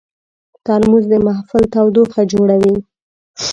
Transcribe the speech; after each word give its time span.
ترموز 0.65 1.03
د 1.11 1.13
محفل 1.25 1.63
تودوخه 1.73 2.21
جوړوي. 2.31 2.75